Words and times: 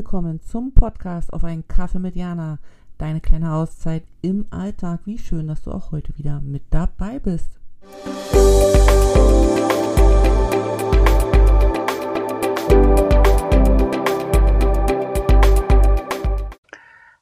Willkommen 0.00 0.40
zum 0.40 0.72
Podcast 0.72 1.30
auf 1.30 1.44
einen 1.44 1.68
Kaffee 1.68 1.98
mit 1.98 2.16
Jana. 2.16 2.58
Deine 2.96 3.20
kleine 3.20 3.52
Auszeit 3.52 4.02
im 4.22 4.46
Alltag. 4.48 5.00
Wie 5.04 5.18
schön, 5.18 5.46
dass 5.46 5.60
du 5.60 5.72
auch 5.72 5.92
heute 5.92 6.16
wieder 6.16 6.40
mit 6.40 6.62
dabei 6.70 7.18
bist. 7.18 7.60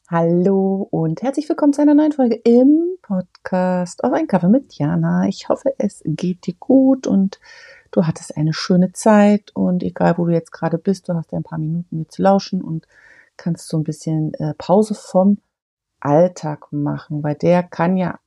Hallo 0.09 0.87
und 0.93 1.21
herzlich 1.21 1.49
willkommen 1.49 1.73
zu 1.73 1.83
einer 1.83 1.95
neuen 1.95 2.13
Folge 2.13 2.37
im 2.45 2.97
Podcast 3.03 4.05
auf 4.05 4.13
einen 4.13 4.29
Kaffee 4.29 4.49
mit 4.49 4.75
Jana. 4.75 5.27
Ich 5.27 5.49
hoffe, 5.49 5.75
es 5.79 6.01
geht 6.05 6.47
dir 6.47 6.55
gut 6.61 7.09
und 7.09 7.41
du 7.91 8.07
hattest 8.07 8.37
eine 8.37 8.53
schöne 8.53 8.93
Zeit 8.93 9.51
und 9.55 9.83
egal 9.83 10.19
wo 10.19 10.27
du 10.27 10.33
jetzt 10.33 10.53
gerade 10.53 10.79
bist, 10.79 11.09
du 11.09 11.15
hast 11.15 11.33
ja 11.33 11.39
ein 11.39 11.45
paar 11.45 11.59
Minuten 11.59 11.99
mir 11.99 12.09
zu 12.09 12.23
lauschen 12.23 12.63
und 12.63 12.87
kannst 13.37 13.69
so 13.69 13.79
ein 13.79 13.85
bisschen 13.85 14.35
äh, 14.35 14.55
Pause 14.55 14.95
vom 14.95 15.39
Alltag 16.01 16.73
machen, 16.73 17.23
weil 17.23 17.35
der 17.35 17.63
kann 17.63 17.97
ja 17.97 18.19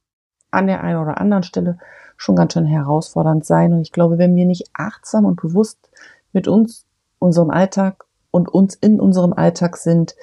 an 0.51 0.67
der 0.67 0.83
einen 0.83 0.99
oder 0.99 1.19
anderen 1.19 1.43
Stelle 1.43 1.77
schon 2.17 2.35
ganz 2.35 2.53
schön 2.53 2.65
herausfordernd 2.65 3.45
sein. 3.45 3.73
Und 3.73 3.81
ich 3.81 3.91
glaube, 3.91 4.17
wenn 4.17 4.35
wir 4.35 4.45
nicht 4.45 4.69
achtsam 4.73 5.25
und 5.25 5.41
bewusst 5.41 5.89
mit 6.33 6.47
uns, 6.47 6.85
unserem 7.19 7.49
Alltag 7.49 8.05
und 8.31 8.49
uns 8.49 8.75
in 8.75 8.99
unserem 8.99 9.33
Alltag 9.33 9.77
sind, 9.77 10.15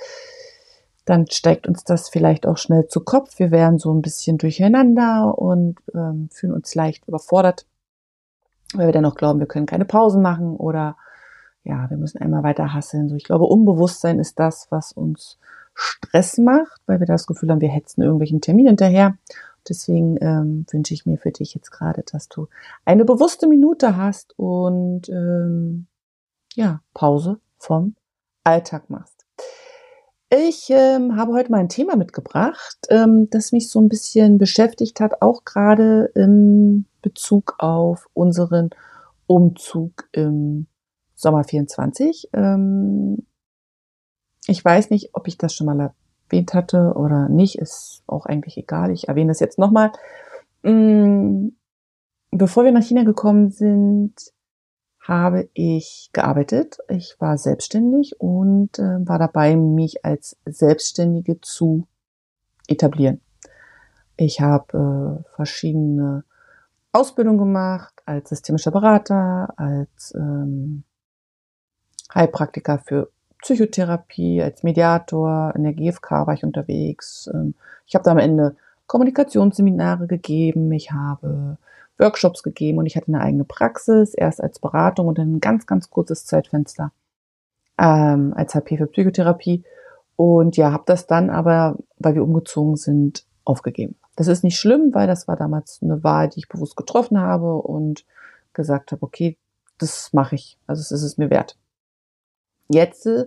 dann 1.07 1.27
steigt 1.31 1.67
uns 1.67 1.85
das 1.85 2.11
vielleicht 2.11 2.47
auch 2.47 2.59
schnell 2.59 2.87
zu 2.89 3.01
Kopf. 3.01 3.39
Wir 3.39 3.51
werden 3.51 3.79
so 3.79 3.93
ein 3.93 4.03
bisschen 4.03 4.37
durcheinander 4.37 5.39
und 5.39 5.79
ähm, 5.95 6.29
fühlen 6.31 6.53
uns 6.53 6.75
leicht 6.75 7.09
überfordert 7.09 7.65
weil 8.75 8.87
wir 8.87 8.93
dann 8.93 9.03
noch 9.03 9.15
glauben, 9.15 9.41
wir 9.41 9.47
können 9.47 9.67
keine 9.67 9.85
Pausen 9.85 10.23
machen 10.23 10.57
oder 10.57 10.97
ja, 11.65 11.89
wir 11.91 11.97
müssen 11.97 12.19
einmal 12.19 12.43
weiter 12.43 12.73
hasseln. 12.73 13.09
So, 13.09 13.17
ich 13.17 13.25
glaube, 13.25 13.45
Unbewusstsein 13.45 14.19
ist 14.19 14.39
das, 14.39 14.69
was 14.71 14.93
uns 14.93 15.39
Stress 15.75 16.39
macht, 16.39 16.81
weil 16.87 16.99
wir 16.99 17.07
das 17.07 17.27
Gefühl 17.27 17.51
haben, 17.51 17.61
wir 17.61 17.69
hetzen 17.69 18.03
irgendwelchen 18.03 18.41
Termin 18.41 18.67
hinterher. 18.67 19.17
Deswegen 19.69 20.17
ähm, 20.21 20.67
wünsche 20.71 20.95
ich 20.95 21.05
mir 21.05 21.19
für 21.19 21.31
dich 21.31 21.55
jetzt 21.55 21.71
gerade, 21.71 22.03
dass 22.11 22.29
du 22.29 22.49
eine 22.85 23.05
bewusste 23.05 23.47
Minute 23.47 23.97
hast 23.97 24.39
und 24.39 25.09
ähm, 25.09 25.87
ja, 26.55 26.81
Pause 26.95 27.39
vom 27.59 27.95
Alltag 28.45 28.89
machst. 28.89 29.27
Ich 30.31 30.69
ähm, 30.71 31.17
habe 31.17 31.33
heute 31.33 31.51
mal 31.51 31.59
ein 31.59 31.69
Thema 31.69 31.97
mitgebracht, 31.97 32.79
ähm, 32.91 33.29
das 33.31 33.53
mich 33.53 33.71
so 33.71 33.81
ein 33.81 33.89
bisschen 33.89 34.39
beschäftigt 34.39 35.01
hat, 35.01 35.23
auch 35.23 35.45
gerade 35.45 36.11
im 36.15 36.85
Bezug 37.03 37.55
auf 37.59 38.09
unseren 38.15 38.71
Umzug 39.27 40.09
im 40.13 40.67
Sommer 41.15 41.45
24. 41.45 42.31
Ähm, 42.33 43.27
ich 44.47 44.65
weiß 44.65 44.91
nicht, 44.91 45.11
ob 45.13 45.29
ich 45.29 45.37
das 45.37 45.55
schon 45.55 45.67
mal 45.67 45.93
erwähnt 46.31 46.55
hatte 46.55 46.95
oder 46.95 47.29
nicht, 47.29 47.59
ist 47.59 48.03
auch 48.07 48.27
eigentlich 48.27 48.57
egal. 48.57 48.91
Ich 48.91 49.09
erwähne 49.09 49.29
das 49.29 49.41
jetzt 49.41 49.59
nochmal. 49.59 49.93
Mm, 50.63 51.49
bevor 52.31 52.65
wir 52.65 52.73
nach 52.73 52.83
China 52.83 53.05
gekommen 53.05 53.51
sind, 53.51 54.15
habe 55.01 55.49
ich 55.55 56.11
gearbeitet. 56.13 56.79
Ich 56.89 57.17
war 57.19 57.39
selbstständig 57.39 58.21
und 58.21 58.79
äh, 58.79 59.07
war 59.07 59.19
dabei, 59.19 59.57
mich 59.57 60.05
als 60.05 60.37
Selbstständige 60.45 61.41
zu 61.41 61.87
etablieren. 62.69 63.21
Ich 64.17 64.41
habe 64.41 65.25
äh, 65.25 65.35
verschiedene 65.35 66.25
Ausbildung 66.93 67.39
gemacht 67.39 67.95
als 68.07 68.31
systemischer 68.31 68.71
Berater, 68.71 69.53
als 69.57 70.15
ähm, 70.15 70.85
Heilpraktiker 72.15 72.79
für 72.79 73.11
Psychotherapie, 73.43 74.43
als 74.43 74.63
Mediator, 74.63 75.53
in 75.55 75.65
der 75.65 75.75
GfK 75.75 76.27
war 76.27 76.35
ich 76.35 76.45
unterwegs. 76.45 77.29
Ähm, 77.33 77.55
ich 77.87 77.95
habe 77.95 78.05
da 78.05 78.11
am 78.13 78.19
Ende 78.19 78.57
Kommunikationsseminare 78.87 80.07
gegeben, 80.07 80.73
ich 80.73 80.93
habe 80.93 81.59
Workshops 81.99 82.43
gegeben 82.43 82.79
und 82.79 82.87
ich 82.87 82.97
hatte 82.97 83.09
eine 83.09 83.21
eigene 83.21 83.45
Praxis, 83.45 84.15
erst 84.15 84.43
als 84.43 84.59
Beratung 84.59 85.09
und 85.09 85.19
dann 85.19 85.35
ein 85.35 85.41
ganz, 85.41 85.67
ganz 85.67 85.91
kurzes 85.91 86.25
Zeitfenster 86.25 86.93
ähm, 87.79 88.33
als 88.35 88.55
HP 88.55 88.79
für 88.79 88.87
Psychotherapie. 88.87 89.63
Und 90.17 90.57
ja, 90.57 90.73
habe 90.73 90.85
das 90.87 91.07
dann 91.07 91.31
aber, 91.31 91.77
weil 91.99 92.15
wir 92.15 92.25
umgezogen 92.25 92.77
sind, 92.77 93.25
aufgegeben. 93.45 93.97
Das 94.19 94.27
ist 94.27 94.43
nicht 94.43 94.59
schlimm, 94.59 94.93
weil 94.95 95.07
das 95.07 95.29
war 95.29 95.37
damals 95.37 95.79
eine 95.81 96.03
Wahl, 96.03 96.29
die 96.29 96.41
ich 96.41 96.49
bewusst 96.49 96.75
getroffen 96.75 97.21
habe 97.21 97.55
und 97.55 98.05
gesagt 98.53 98.91
habe, 98.91 99.05
okay, 99.05 99.37
das 99.79 100.13
mache 100.13 100.35
ich. 100.35 100.59
Also 100.67 100.81
es 100.81 100.91
ist 100.91 101.05
es 101.05 101.19
mir 101.19 101.31
wert. 101.31 101.57
Jetzt 102.69 103.07
äh, 103.07 103.27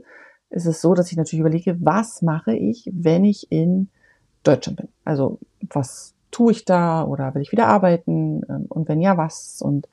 ist 0.49 0.65
es 0.65 0.81
so, 0.81 0.93
dass 0.93 1.09
ich 1.09 1.15
natürlich 1.15 1.39
überlege, 1.39 1.77
was 1.79 2.21
mache 2.21 2.53
ich, 2.53 2.91
wenn 2.93 3.23
ich 3.23 3.49
in 3.53 3.87
Deutschland 4.43 4.79
bin? 4.79 4.89
Also 5.05 5.39
was 5.61 6.13
tue 6.29 6.51
ich 6.51 6.65
da 6.65 7.05
oder 7.05 7.33
will 7.35 7.41
ich 7.41 7.53
wieder 7.53 7.67
arbeiten? 7.67 8.41
Ähm, 8.49 8.65
und 8.67 8.89
wenn 8.89 8.99
ja, 8.99 9.15
was? 9.15 9.61
Und 9.61 9.87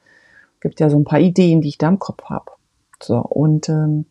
gibt 0.60 0.80
ja 0.80 0.90
so 0.90 0.98
ein 0.98 1.04
paar 1.04 1.20
Ideen, 1.20 1.60
die 1.60 1.68
ich 1.68 1.78
da 1.78 1.86
im 1.86 2.00
Kopf 2.00 2.24
habe. 2.24 2.50
So, 3.00 3.18
und 3.18 3.68
ähm, 3.68 4.06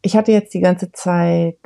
ich 0.00 0.16
hatte 0.16 0.30
jetzt 0.30 0.54
die 0.54 0.60
ganze 0.60 0.92
Zeit 0.92 1.58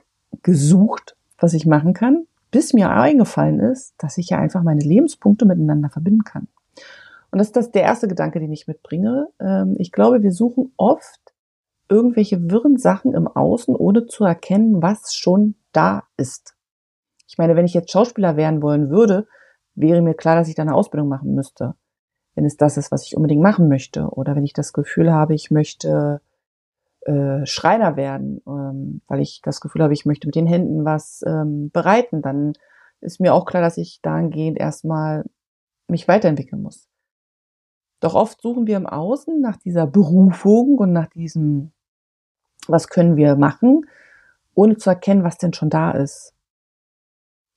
gesucht, 0.43 1.17
was 1.37 1.53
ich 1.53 1.67
machen 1.67 1.93
kann 1.93 2.27
bis 2.54 2.72
mir 2.72 2.91
eingefallen 2.91 3.59
ist, 3.59 3.94
dass 3.98 4.16
ich 4.16 4.28
ja 4.28 4.38
einfach 4.38 4.62
meine 4.62 4.78
Lebenspunkte 4.78 5.44
miteinander 5.44 5.91
verbinden 5.91 6.22
kann. 6.22 6.47
Und 7.32 7.38
das 7.41 7.48
ist 7.48 7.56
das 7.56 7.72
der 7.72 7.82
erste 7.82 8.06
Gedanke, 8.06 8.38
den 8.38 8.53
ich 8.53 8.69
mitbringe. 8.69 9.26
Ähm, 9.41 9.75
ich 9.81 9.91
glaube, 9.91 10.22
wir 10.22 10.31
suchen 10.31 10.72
oft 10.76 11.34
irgendwelche 11.88 12.48
wirren 12.48 12.76
Sachen 12.76 13.12
im 13.12 13.26
Außen, 13.26 13.75
ohne 13.75 14.06
zu 14.06 14.25
erkennen, 14.25 14.82
was 14.82 15.16
schon 15.16 15.56
da 15.72 16.04
ist. 16.16 16.54
Ich 17.26 17.38
meine, 17.38 17.56
wenn 17.56 17.64
ich 17.64 17.75
jetzt 17.75 17.91
Schauspieler 17.91 18.37
werden 18.37 18.62
wollen 18.62 18.88
würde, 18.88 19.26
wäre 19.75 20.00
mir 20.00 20.14
klar, 20.14 20.37
dass 20.37 20.47
ich 20.47 20.54
da 20.54 20.62
eine 20.62 20.76
Ausbildung 20.76 21.09
machen 21.09 21.34
müsste. 21.34 21.75
Wenn 22.37 22.44
es 22.44 22.56
das 22.56 22.76
ist, 22.76 22.93
was 22.93 23.04
ich 23.04 23.16
unbedingt 23.16 23.43
machen 23.43 23.66
möchte. 23.66 24.10
Oder 24.10 24.37
wenn 24.37 24.44
ich 24.44 24.53
das 24.53 24.72
Gefühl 24.72 25.12
habe, 25.12 25.34
ich 25.34 25.50
möchte 25.50 26.20
äh, 27.06 27.44
Schreiner 27.47 27.97
werden, 27.97 28.41
ähm, 28.47 29.00
weil 29.09 29.20
ich 29.20 29.41
das 29.42 29.60
Gefühl 29.60 29.82
habe, 29.82 29.92
ich 29.92 30.06
möchte 30.06 30.26
mit 30.26 30.34
den 30.34 30.47
Händen 30.47 30.84
was 30.84 31.22
ähm, 31.26 31.70
bereiten, 31.70 32.22
dann 32.22 32.54
ist 33.00 33.20
mir 33.20 33.34
auch 33.34 33.44
klar, 33.44 33.62
dass 33.62 33.76
ich 33.76 34.00
dahingehend 34.03 34.59
erstmal 34.59 35.25
mich 35.88 36.09
weiterentwickeln 36.09 36.62
muss. 36.62 36.88
Doch 38.00 38.14
oft 38.14 38.41
suchen 38.41 38.66
wir 38.66 38.76
im 38.76 38.87
Außen 38.87 39.41
nach 39.41 39.56
dieser 39.56 39.87
Berufung 39.87 40.78
und 40.78 40.93
nach 40.93 41.09
diesem, 41.09 41.72
was 42.66 42.88
können 42.88 43.16
wir 43.16 43.37
machen, 43.37 43.87
ohne 44.54 44.76
zu 44.76 44.91
erkennen, 44.91 45.25
was 45.25 45.38
denn 45.38 45.53
schon 45.53 45.70
da 45.70 45.91
ist. 45.91 46.34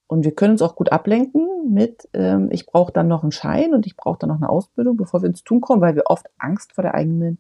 Und 0.08 0.24
wir 0.24 0.34
können 0.34 0.54
uns 0.54 0.62
auch 0.62 0.76
gut 0.76 0.92
ablenken 0.92 1.74
mit, 1.74 2.08
ähm, 2.14 2.50
ich 2.52 2.66
brauche 2.66 2.94
dann 2.94 3.10
noch 3.10 3.24
einen 3.24 3.34
Schein 3.34 3.74
und 3.74 3.86
ich 3.86 3.98
brauche 3.98 4.20
dann 4.20 4.30
noch 4.30 4.38
eine 4.38 4.50
Ausbildung, 4.50 4.96
bevor 4.96 5.22
wir 5.22 5.28
ins 5.28 5.44
Tun 5.44 5.60
kommen, 5.60 5.82
weil 5.82 5.96
wir 5.96 6.04
oft 6.08 6.30
Angst 6.38 6.74
vor 6.74 6.82
der 6.82 6.96
eigenen 6.96 7.40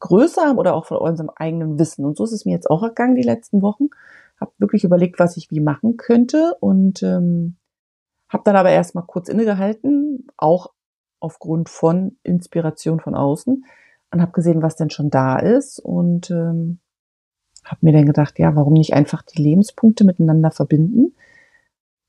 Größe 0.00 0.40
haben 0.40 0.58
oder 0.58 0.74
auch 0.74 0.86
von 0.86 0.98
unserem 0.98 1.30
eigenen 1.34 1.78
Wissen. 1.78 2.04
Und 2.04 2.16
so 2.16 2.24
ist 2.24 2.32
es 2.32 2.44
mir 2.44 2.52
jetzt 2.52 2.70
auch 2.70 2.82
ergangen 2.82 3.14
die 3.14 3.22
letzten 3.22 3.62
Wochen. 3.62 3.88
Habe 4.40 4.52
wirklich 4.58 4.84
überlegt, 4.84 5.18
was 5.18 5.36
ich 5.36 5.50
wie 5.50 5.60
machen 5.60 5.96
könnte 5.96 6.56
und 6.60 7.02
ähm, 7.02 7.56
habe 8.28 8.44
dann 8.44 8.56
aber 8.56 8.70
erstmal 8.70 9.04
kurz 9.04 9.28
innegehalten, 9.28 10.26
auch 10.36 10.72
aufgrund 11.20 11.68
von 11.68 12.16
Inspiration 12.22 13.00
von 13.00 13.14
außen 13.14 13.64
und 14.10 14.22
habe 14.22 14.32
gesehen, 14.32 14.62
was 14.62 14.76
denn 14.76 14.90
schon 14.90 15.10
da 15.10 15.38
ist 15.38 15.78
und 15.78 16.30
ähm, 16.30 16.78
habe 17.64 17.80
mir 17.82 17.92
dann 17.92 18.06
gedacht, 18.06 18.38
ja, 18.38 18.56
warum 18.56 18.72
nicht 18.72 18.94
einfach 18.94 19.22
die 19.22 19.42
Lebenspunkte 19.42 20.04
miteinander 20.04 20.50
verbinden, 20.50 21.14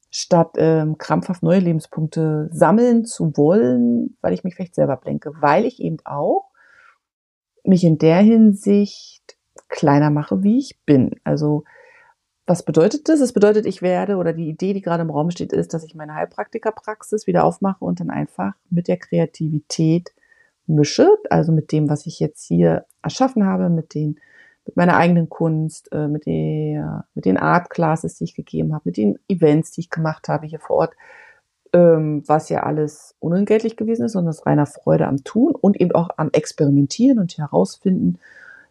statt 0.09 0.51
ähm, 0.57 0.97
krampfhaft 0.97 1.43
neue 1.43 1.59
Lebenspunkte 1.59 2.49
sammeln 2.51 3.03
zu 3.05 3.35
wollen, 3.35 4.17
weil 4.21 4.33
ich 4.33 4.43
mich 4.43 4.55
vielleicht 4.55 4.75
selber 4.75 4.95
blenke, 4.97 5.33
weil 5.41 5.65
ich 5.65 5.81
eben 5.81 5.97
auch 6.05 6.50
mich 7.63 7.83
in 7.83 7.97
der 7.97 8.17
Hinsicht 8.17 9.37
kleiner 9.69 10.09
mache, 10.09 10.43
wie 10.43 10.57
ich 10.57 10.79
bin. 10.85 11.11
Also 11.23 11.63
was 12.45 12.63
bedeutet 12.63 13.07
das? 13.07 13.21
Es 13.21 13.33
bedeutet, 13.33 13.65
ich 13.65 13.81
werde 13.81 14.17
oder 14.17 14.33
die 14.33 14.49
Idee, 14.49 14.73
die 14.73 14.81
gerade 14.81 15.03
im 15.03 15.09
Raum 15.09 15.31
steht, 15.31 15.53
ist, 15.53 15.73
dass 15.73 15.83
ich 15.83 15.95
meine 15.95 16.15
Heilpraktikerpraxis 16.15 17.27
wieder 17.27 17.45
aufmache 17.45 17.83
und 17.85 17.99
dann 17.99 18.09
einfach 18.09 18.53
mit 18.69 18.87
der 18.87 18.97
Kreativität 18.97 20.11
mische, 20.67 21.07
also 21.29 21.51
mit 21.51 21.71
dem, 21.71 21.89
was 21.89 22.05
ich 22.05 22.19
jetzt 22.19 22.45
hier 22.45 22.85
erschaffen 23.01 23.45
habe, 23.45 23.69
mit 23.69 23.93
den 23.93 24.19
mit 24.65 24.77
meiner 24.77 24.95
eigenen 24.95 25.29
Kunst, 25.29 25.91
äh, 25.91 26.07
mit, 26.07 26.25
der, 26.25 27.05
mit 27.15 27.25
den 27.25 27.37
Art 27.37 27.69
Classes, 27.69 28.15
die 28.15 28.25
ich 28.25 28.35
gegeben 28.35 28.73
habe, 28.73 28.83
mit 28.85 28.97
den 28.97 29.17
Events, 29.27 29.71
die 29.71 29.81
ich 29.81 29.89
gemacht 29.89 30.27
habe 30.27 30.45
hier 30.45 30.59
vor 30.59 30.77
Ort, 30.77 30.93
ähm, 31.73 32.23
was 32.27 32.49
ja 32.49 32.63
alles 32.63 33.15
unentgeltlich 33.19 33.77
gewesen 33.77 34.05
ist, 34.05 34.13
sondern 34.13 34.29
aus 34.29 34.45
reiner 34.45 34.65
Freude 34.65 35.07
am 35.07 35.23
Tun 35.23 35.55
und 35.55 35.79
eben 35.79 35.93
auch 35.93 36.09
am 36.17 36.29
Experimentieren 36.31 37.19
und 37.19 37.37
herausfinden, 37.37 38.19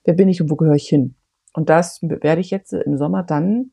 wer 0.05 0.15
bin 0.15 0.29
ich 0.29 0.43
und 0.43 0.51
wo 0.51 0.57
gehöre 0.57 0.75
ich 0.75 0.89
hin. 0.89 1.15
Und 1.53 1.69
das 1.71 2.01
werde 2.03 2.41
ich 2.41 2.51
jetzt 2.51 2.73
im 2.73 2.97
Sommer 2.97 3.23
dann 3.23 3.73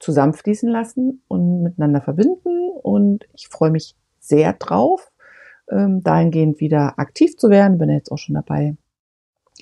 zusammenfließen 0.00 0.68
lassen 0.68 1.22
und 1.28 1.62
miteinander 1.62 2.00
verbinden. 2.00 2.70
Und 2.82 3.24
ich 3.34 3.48
freue 3.48 3.70
mich 3.70 3.94
sehr 4.18 4.52
drauf, 4.54 5.12
ähm, 5.70 6.02
dahingehend 6.02 6.60
wieder 6.60 6.98
aktiv 6.98 7.36
zu 7.36 7.50
werden. 7.50 7.78
Bin 7.78 7.90
jetzt 7.90 8.10
auch 8.10 8.18
schon 8.18 8.34
dabei, 8.34 8.76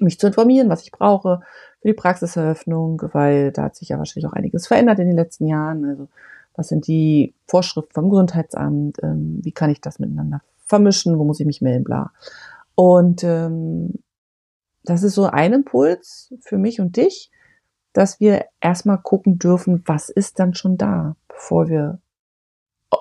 mich 0.01 0.19
zu 0.19 0.29
informieren, 0.29 0.71
was 0.71 0.83
ich 0.83 0.93
brauche 0.93 1.41
für 1.81 1.89
die 1.89 1.95
Praxiseröffnung, 1.95 3.03
weil 3.13 3.53
da 3.53 3.65
hat 3.65 3.77
sich 3.77 3.91
ja 3.91 3.99
wahrscheinlich 3.99 4.31
auch 4.31 4.37
einiges 4.37 4.67
verändert 4.67 4.99
in 4.99 5.09
den 5.09 5.17
letzten 5.17 5.47
Jahren. 5.47 5.85
Also 5.85 6.09
was 6.55 6.69
sind 6.69 6.87
die 6.87 7.35
Vorschriften 7.47 7.93
vom 7.93 8.11
Gesundheitsamt? 8.11 8.99
Ähm, 9.03 9.41
wie 9.43 9.53
kann 9.53 9.71
ich 9.71 9.81
das 9.81 9.99
miteinander 9.99 10.43
vermischen? 10.67 11.19
Wo 11.19 11.25
muss 11.25 11.41
ich 11.41 11.47
mich 11.47 11.63
melden? 11.63 11.85
Bla. 11.85 12.13
Und 12.75 13.25
ähm, 13.25 13.95
das 14.85 15.03
ist 15.03 15.15
so 15.15 15.25
ein 15.27 15.53
Impuls 15.53 16.35
für 16.41 16.59
mich 16.59 16.81
und 16.81 16.97
dich, 16.97 17.31
dass 17.93 18.21
wir 18.21 18.47
erstmal 18.61 18.99
gucken 18.99 19.39
dürfen, 19.39 19.83
was 19.87 20.09
ist 20.09 20.39
dann 20.39 20.55
schon 20.55 20.79
da, 20.79 21.17
bevor 21.29 21.69
wir 21.69 22.01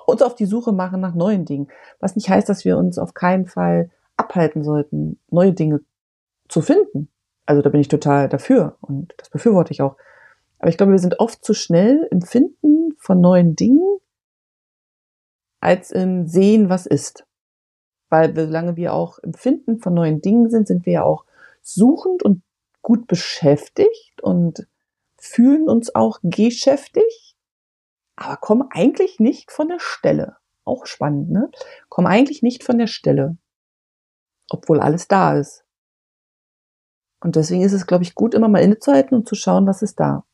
uns 0.06 0.22
auf 0.22 0.34
die 0.34 0.46
Suche 0.46 0.72
machen 0.72 1.00
nach 1.00 1.14
neuen 1.14 1.44
Dingen. 1.44 1.68
Was 2.00 2.16
nicht 2.16 2.28
heißt, 2.28 2.48
dass 2.48 2.64
wir 2.64 2.76
uns 2.76 2.98
auf 2.98 3.14
keinen 3.14 3.46
Fall 3.46 3.90
abhalten 4.16 4.62
sollten, 4.62 5.18
neue 5.30 5.52
Dinge 5.52 5.80
zu 6.48 6.60
finden. 6.60 7.08
Also 7.46 7.62
da 7.62 7.70
bin 7.70 7.80
ich 7.80 7.88
total 7.88 8.28
dafür 8.28 8.76
und 8.80 9.14
das 9.16 9.30
befürworte 9.30 9.72
ich 9.72 9.82
auch. 9.82 9.96
Aber 10.58 10.68
ich 10.68 10.76
glaube, 10.76 10.92
wir 10.92 10.98
sind 10.98 11.18
oft 11.18 11.44
zu 11.44 11.54
schnell 11.54 12.06
im 12.10 12.20
Finden 12.20 12.89
von 13.00 13.20
neuen 13.20 13.56
Dingen 13.56 13.98
als 15.60 15.90
im 15.90 16.26
Sehen, 16.26 16.68
was 16.68 16.86
ist. 16.86 17.26
Weil 18.10 18.34
solange 18.34 18.76
wir 18.76 18.92
auch 18.92 19.18
im 19.18 19.34
Finden 19.34 19.80
von 19.80 19.94
neuen 19.94 20.20
Dingen 20.20 20.50
sind, 20.50 20.68
sind 20.68 20.86
wir 20.86 20.92
ja 20.92 21.02
auch 21.02 21.24
suchend 21.62 22.22
und 22.22 22.42
gut 22.82 23.06
beschäftigt 23.06 24.22
und 24.22 24.66
fühlen 25.18 25.68
uns 25.68 25.94
auch 25.94 26.18
geschäftig, 26.22 27.36
aber 28.16 28.36
kommen 28.36 28.68
eigentlich 28.70 29.20
nicht 29.20 29.50
von 29.52 29.68
der 29.68 29.80
Stelle. 29.80 30.36
Auch 30.64 30.86
spannend, 30.86 31.30
ne? 31.30 31.50
Kommen 31.88 32.06
eigentlich 32.06 32.42
nicht 32.42 32.64
von 32.64 32.78
der 32.78 32.86
Stelle, 32.86 33.36
obwohl 34.50 34.80
alles 34.80 35.08
da 35.08 35.38
ist. 35.38 35.64
Und 37.22 37.36
deswegen 37.36 37.62
ist 37.62 37.72
es, 37.72 37.86
glaube 37.86 38.04
ich, 38.04 38.14
gut, 38.14 38.34
immer 38.34 38.48
mal 38.48 38.62
innezuhalten 38.62 39.14
und 39.14 39.28
zu 39.28 39.34
schauen, 39.34 39.66
was 39.66 39.82
ist 39.82 40.00
da. 40.00 40.24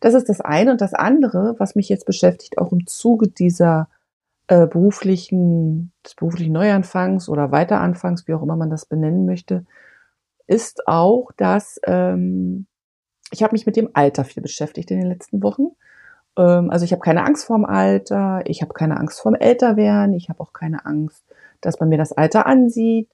Das 0.00 0.14
ist 0.14 0.28
das 0.28 0.40
eine. 0.40 0.70
Und 0.70 0.80
das 0.80 0.94
andere, 0.94 1.56
was 1.58 1.74
mich 1.74 1.88
jetzt 1.88 2.06
beschäftigt, 2.06 2.58
auch 2.58 2.72
im 2.72 2.86
Zuge 2.86 3.28
dieser 3.28 3.88
äh, 4.48 4.66
beruflichen, 4.66 5.92
des 6.04 6.14
beruflichen 6.14 6.52
Neuanfangs 6.52 7.28
oder 7.28 7.50
Weiteranfangs, 7.50 8.28
wie 8.28 8.34
auch 8.34 8.42
immer 8.42 8.56
man 8.56 8.70
das 8.70 8.86
benennen 8.86 9.26
möchte, 9.26 9.64
ist 10.46 10.86
auch, 10.86 11.32
dass 11.36 11.80
ähm, 11.84 12.66
ich 13.32 13.42
habe 13.42 13.52
mich 13.52 13.66
mit 13.66 13.76
dem 13.76 13.90
Alter 13.94 14.24
viel 14.24 14.42
beschäftigt 14.42 14.90
in 14.90 15.00
den 15.00 15.08
letzten 15.08 15.42
Wochen. 15.42 15.70
Ähm, 16.36 16.70
also 16.70 16.84
ich 16.84 16.92
habe 16.92 17.02
keine 17.02 17.24
Angst 17.24 17.46
vorm 17.46 17.64
Alter, 17.64 18.42
ich 18.44 18.62
habe 18.62 18.72
keine 18.74 18.98
Angst 18.98 19.20
vorm 19.20 19.34
Älterwerden, 19.34 20.14
ich 20.14 20.28
habe 20.28 20.40
auch 20.40 20.52
keine 20.52 20.86
Angst, 20.86 21.24
dass 21.60 21.80
man 21.80 21.88
mir 21.88 21.98
das 21.98 22.12
Alter 22.12 22.46
ansieht. 22.46 23.08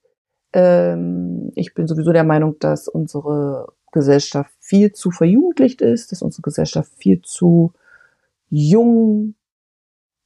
Ähm, 0.52 1.50
ich 1.54 1.74
bin 1.74 1.86
sowieso 1.86 2.12
der 2.12 2.24
Meinung, 2.24 2.58
dass 2.58 2.88
unsere 2.88 3.72
Gesellschaft 3.92 4.52
viel 4.72 4.92
zu 4.92 5.10
verjugendlicht 5.10 5.82
ist, 5.82 6.12
dass 6.12 6.22
unsere 6.22 6.40
Gesellschaft 6.40 6.90
viel 6.96 7.20
zu 7.20 7.74
jung 8.48 9.34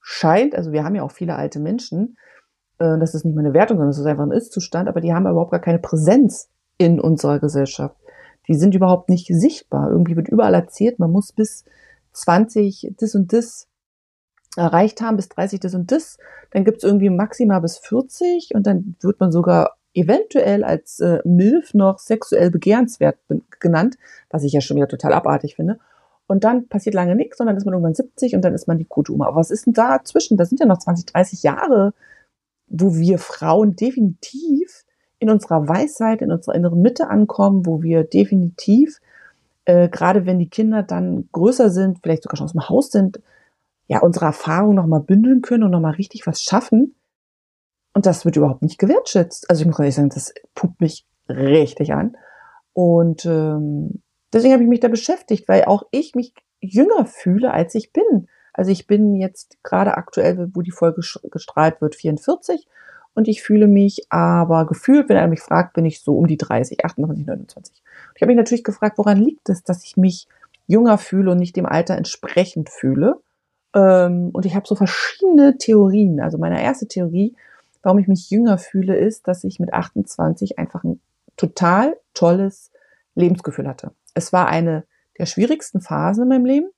scheint. 0.00 0.54
Also 0.54 0.70
wir 0.70 0.84
haben 0.84 0.94
ja 0.94 1.02
auch 1.02 1.10
viele 1.10 1.34
alte 1.34 1.58
Menschen. 1.58 2.16
Äh, 2.78 2.96
das 3.00 3.16
ist 3.16 3.24
nicht 3.24 3.34
mal 3.34 3.44
eine 3.44 3.54
Wertung, 3.54 3.78
sondern 3.78 3.90
das 3.90 3.98
ist 3.98 4.06
einfach 4.06 4.22
ein 4.22 4.30
Ist-Zustand, 4.30 4.88
aber 4.88 5.00
die 5.00 5.12
haben 5.12 5.26
überhaupt 5.26 5.50
gar 5.50 5.60
keine 5.60 5.80
Präsenz 5.80 6.48
in 6.78 7.00
unserer 7.00 7.40
Gesellschaft. 7.40 7.96
Die 8.46 8.54
sind 8.54 8.76
überhaupt 8.76 9.08
nicht 9.08 9.26
sichtbar. 9.26 9.90
Irgendwie 9.90 10.14
wird 10.14 10.28
überall 10.28 10.54
erzählt, 10.54 11.00
man 11.00 11.10
muss 11.10 11.32
bis 11.32 11.64
20 12.12 12.94
das 13.00 13.16
und 13.16 13.32
das 13.32 13.66
erreicht 14.56 15.00
haben, 15.00 15.16
bis 15.16 15.28
30 15.28 15.58
das 15.58 15.74
und 15.74 15.90
das. 15.90 16.18
Dann 16.52 16.64
gibt's 16.64 16.84
irgendwie 16.84 17.10
maximal 17.10 17.60
bis 17.60 17.78
40 17.78 18.50
und 18.54 18.64
dann 18.64 18.94
wird 19.00 19.18
man 19.18 19.32
sogar 19.32 19.74
eventuell 19.96 20.62
als 20.62 21.00
äh, 21.00 21.20
MILF 21.24 21.74
noch 21.74 21.98
sexuell 21.98 22.50
begehrenswert 22.50 23.16
genannt, 23.60 23.96
was 24.30 24.44
ich 24.44 24.52
ja 24.52 24.60
schon 24.60 24.76
wieder 24.76 24.88
total 24.88 25.12
abartig 25.12 25.56
finde. 25.56 25.78
Und 26.26 26.44
dann 26.44 26.68
passiert 26.68 26.94
lange 26.94 27.14
nichts, 27.16 27.38
sondern 27.38 27.56
ist 27.56 27.64
man 27.64 27.74
irgendwann 27.74 27.94
70 27.94 28.34
und 28.34 28.42
dann 28.42 28.54
ist 28.54 28.68
man 28.68 28.78
die 28.78 28.84
Kutuma. 28.84 29.26
Aber 29.26 29.36
was 29.36 29.50
ist 29.50 29.66
denn 29.66 29.72
da 29.72 30.02
zwischen? 30.04 30.36
Da 30.36 30.44
sind 30.44 30.60
ja 30.60 30.66
noch 30.66 30.78
20, 30.78 31.06
30 31.06 31.42
Jahre, 31.42 31.94
wo 32.66 32.96
wir 32.96 33.18
Frauen 33.18 33.76
definitiv 33.76 34.84
in 35.18 35.30
unserer 35.30 35.68
Weisheit, 35.68 36.20
in 36.20 36.32
unserer 36.32 36.56
inneren 36.56 36.82
Mitte 36.82 37.08
ankommen, 37.08 37.64
wo 37.64 37.82
wir 37.82 38.04
definitiv, 38.04 39.00
äh, 39.64 39.88
gerade 39.88 40.26
wenn 40.26 40.38
die 40.38 40.50
Kinder 40.50 40.82
dann 40.82 41.28
größer 41.32 41.70
sind, 41.70 42.00
vielleicht 42.02 42.24
sogar 42.24 42.36
schon 42.36 42.46
aus 42.46 42.52
dem 42.52 42.68
Haus 42.68 42.90
sind, 42.90 43.20
ja, 43.86 44.00
unsere 44.00 44.26
Erfahrung 44.26 44.74
nochmal 44.74 45.00
bündeln 45.00 45.42
können 45.42 45.62
und 45.62 45.70
nochmal 45.70 45.94
richtig 45.94 46.26
was 46.26 46.42
schaffen. 46.42 46.96
Und 47.96 48.04
das 48.04 48.26
wird 48.26 48.36
überhaupt 48.36 48.60
nicht 48.60 48.76
gewertschätzt. 48.76 49.48
Also 49.48 49.62
ich 49.62 49.66
muss 49.66 49.78
ehrlich 49.78 49.94
sagen, 49.94 50.10
das 50.10 50.34
pupt 50.54 50.82
mich 50.82 51.06
richtig 51.30 51.94
an. 51.94 52.14
Und 52.74 53.24
ähm, 53.24 54.02
deswegen 54.34 54.52
habe 54.52 54.64
ich 54.64 54.68
mich 54.68 54.80
da 54.80 54.88
beschäftigt, 54.88 55.48
weil 55.48 55.64
auch 55.64 55.82
ich 55.92 56.14
mich 56.14 56.34
jünger 56.60 57.06
fühle, 57.06 57.52
als 57.52 57.74
ich 57.74 57.94
bin. 57.94 58.28
Also 58.52 58.70
ich 58.70 58.86
bin 58.86 59.14
jetzt 59.14 59.56
gerade 59.62 59.96
aktuell, 59.96 60.50
wo 60.52 60.60
die 60.60 60.72
Folge 60.72 61.00
gestrahlt 61.30 61.80
wird, 61.80 61.94
44 61.94 62.68
und 63.14 63.28
ich 63.28 63.42
fühle 63.42 63.66
mich 63.66 64.02
aber 64.10 64.66
gefühlt, 64.66 65.08
wenn 65.08 65.16
er 65.16 65.26
mich 65.26 65.40
fragt, 65.40 65.72
bin 65.72 65.86
ich 65.86 66.02
so 66.02 66.18
um 66.18 66.26
die 66.26 66.36
30, 66.36 66.84
28, 66.84 67.24
29. 67.24 67.82
Ich 68.14 68.20
habe 68.20 68.26
mich 68.26 68.36
natürlich 68.36 68.64
gefragt, 68.64 68.98
woran 68.98 69.16
liegt 69.22 69.48
es, 69.48 69.64
dass 69.64 69.82
ich 69.84 69.96
mich 69.96 70.28
jünger 70.66 70.98
fühle 70.98 71.30
und 71.30 71.38
nicht 71.38 71.56
dem 71.56 71.64
Alter 71.64 71.96
entsprechend 71.96 72.68
fühle. 72.68 73.22
Ähm, 73.74 74.32
und 74.34 74.44
ich 74.44 74.54
habe 74.54 74.68
so 74.68 74.74
verschiedene 74.74 75.56
Theorien. 75.56 76.20
Also 76.20 76.36
meine 76.36 76.62
erste 76.62 76.88
Theorie, 76.88 77.34
warum 77.86 78.00
ich 78.00 78.08
mich 78.08 78.30
jünger 78.30 78.58
fühle, 78.58 78.96
ist, 78.96 79.28
dass 79.28 79.44
ich 79.44 79.60
mit 79.60 79.72
28 79.72 80.58
einfach 80.58 80.82
ein 80.82 81.00
total 81.36 81.96
tolles 82.14 82.72
Lebensgefühl 83.14 83.68
hatte. 83.68 83.92
Es 84.12 84.32
war 84.32 84.48
eine 84.48 84.84
der 85.18 85.26
schwierigsten 85.26 85.80
Phasen 85.80 86.24
in 86.24 86.28
meinem 86.28 86.46
Leben. 86.46 86.70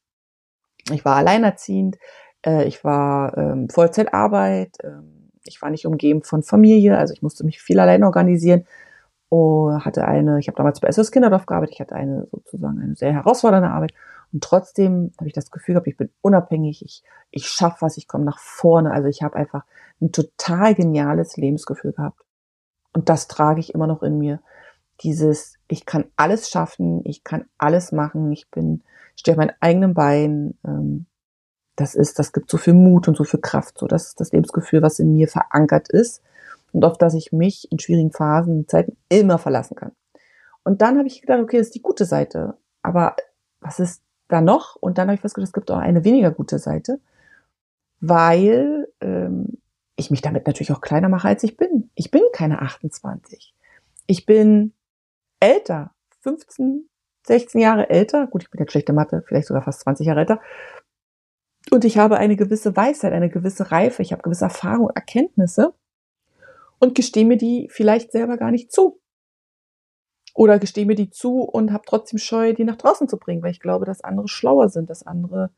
Ich 0.92 1.06
war 1.06 1.16
alleinerziehend, 1.16 1.96
äh, 2.44 2.64
ich 2.64 2.84
war 2.84 3.38
ähm, 3.38 3.70
Vollzeitarbeit, 3.70 4.76
ähm, 4.84 5.30
ich 5.44 5.62
war 5.62 5.70
nicht 5.70 5.86
umgeben 5.86 6.22
von 6.24 6.42
Familie, 6.42 6.98
also 6.98 7.14
ich 7.14 7.22
musste 7.22 7.42
mich 7.42 7.62
viel 7.62 7.80
allein 7.80 8.04
organisieren. 8.04 8.66
Und 9.30 9.82
hatte 9.86 10.06
eine, 10.06 10.38
ich 10.40 10.48
habe 10.48 10.56
damals 10.56 10.80
bei 10.80 10.88
SS 10.88 11.10
Kinderdorf 11.10 11.46
gearbeitet, 11.46 11.74
ich 11.74 11.80
hatte 11.80 11.94
eine 11.94 12.26
sozusagen 12.30 12.80
eine 12.80 12.96
sehr 12.96 13.14
herausfordernde 13.14 13.70
Arbeit. 13.70 13.94
Und 14.32 14.44
trotzdem 14.44 15.12
habe 15.18 15.28
ich 15.28 15.34
das 15.34 15.50
Gefühl 15.50 15.74
gehabt, 15.74 15.86
ich 15.86 15.96
bin 15.96 16.10
unabhängig, 16.20 16.84
ich, 16.84 17.02
ich 17.30 17.46
schaffe 17.46 17.78
was, 17.80 17.96
ich 17.96 18.08
komme 18.08 18.24
nach 18.24 18.38
vorne. 18.38 18.92
Also 18.92 19.08
ich 19.08 19.22
habe 19.22 19.36
einfach 19.36 19.64
ein 20.00 20.12
total 20.12 20.74
geniales 20.74 21.36
Lebensgefühl 21.36 21.92
gehabt. 21.92 22.20
Und 22.92 23.08
das 23.08 23.28
trage 23.28 23.60
ich 23.60 23.74
immer 23.74 23.86
noch 23.86 24.02
in 24.02 24.18
mir. 24.18 24.40
Dieses, 25.02 25.54
ich 25.68 25.86
kann 25.86 26.06
alles 26.16 26.50
schaffen, 26.50 27.02
ich 27.04 27.24
kann 27.24 27.46
alles 27.56 27.92
machen, 27.92 28.32
ich 28.32 28.50
bin, 28.50 28.82
stehe 29.16 29.34
auf 29.34 29.38
meinen 29.38 29.56
eigenen 29.60 29.94
Beinen. 29.94 30.58
Ähm, 30.64 31.06
das 31.76 31.94
ist, 31.94 32.18
das 32.18 32.32
gibt 32.32 32.50
so 32.50 32.56
viel 32.56 32.74
Mut 32.74 33.06
und 33.06 33.16
so 33.16 33.24
viel 33.24 33.40
Kraft. 33.40 33.78
So, 33.78 33.86
das 33.86 34.08
ist 34.08 34.20
das 34.20 34.32
Lebensgefühl, 34.32 34.82
was 34.82 34.98
in 34.98 35.12
mir 35.12 35.28
verankert 35.28 35.88
ist 35.88 36.22
und 36.72 36.84
auf 36.84 36.98
das 36.98 37.14
ich 37.14 37.32
mich 37.32 37.70
in 37.70 37.78
schwierigen 37.78 38.12
Phasen, 38.12 38.68
Zeiten 38.68 38.96
immer 39.08 39.38
verlassen 39.38 39.76
kann. 39.76 39.92
Und 40.64 40.82
dann 40.82 40.98
habe 40.98 41.08
ich 41.08 41.20
gedacht, 41.20 41.40
okay, 41.40 41.58
das 41.58 41.68
ist 41.68 41.74
die 41.74 41.82
gute 41.82 42.04
Seite. 42.04 42.54
Aber 42.82 43.16
was 43.60 43.80
ist 43.80 44.02
da 44.28 44.40
noch? 44.40 44.76
Und 44.76 44.98
dann 44.98 45.08
habe 45.08 45.14
ich 45.14 45.20
festgestellt, 45.20 45.48
es 45.48 45.52
gibt 45.52 45.70
auch 45.70 45.78
eine 45.78 46.04
weniger 46.04 46.30
gute 46.30 46.58
Seite, 46.58 47.00
weil 48.00 48.88
ähm, 49.00 49.58
ich 49.96 50.10
mich 50.10 50.22
damit 50.22 50.46
natürlich 50.46 50.72
auch 50.72 50.80
kleiner 50.80 51.08
mache, 51.08 51.28
als 51.28 51.42
ich 51.42 51.56
bin. 51.56 51.90
Ich 51.94 52.10
bin 52.10 52.22
keine 52.32 52.62
28. 52.62 53.54
Ich 54.06 54.26
bin 54.26 54.72
älter, 55.40 55.92
15, 56.20 56.88
16 57.26 57.60
Jahre 57.60 57.90
älter. 57.90 58.26
Gut, 58.26 58.42
ich 58.42 58.50
bin 58.50 58.60
jetzt 58.60 58.72
schlechte 58.72 58.92
Mathe, 58.92 59.22
vielleicht 59.26 59.48
sogar 59.48 59.62
fast 59.62 59.80
20 59.80 60.06
Jahre 60.06 60.20
älter. 60.20 60.40
Und 61.70 61.84
ich 61.84 61.98
habe 61.98 62.16
eine 62.16 62.36
gewisse 62.36 62.76
Weisheit, 62.76 63.12
eine 63.12 63.28
gewisse 63.28 63.70
Reife, 63.70 64.02
ich 64.02 64.12
habe 64.12 64.22
gewisse 64.22 64.44
Erfahrungen, 64.44 64.94
Erkenntnisse 64.94 65.74
und 66.78 66.94
gestehe 66.94 67.26
mir 67.26 67.36
die 67.36 67.68
vielleicht 67.70 68.12
selber 68.12 68.36
gar 68.36 68.50
nicht 68.50 68.72
zu. 68.72 69.00
Oder 70.34 70.58
gestehe 70.58 70.86
mir 70.86 70.94
die 70.94 71.10
zu 71.10 71.42
und 71.42 71.72
habe 71.72 71.84
trotzdem 71.86 72.18
Scheu, 72.18 72.52
die 72.52 72.64
nach 72.64 72.76
draußen 72.76 73.08
zu 73.08 73.18
bringen, 73.18 73.42
weil 73.42 73.50
ich 73.50 73.60
glaube, 73.60 73.84
dass 73.84 74.02
andere 74.02 74.28
schlauer 74.28 74.68
sind, 74.68 74.90
dass 74.90 75.06
andere 75.06 75.50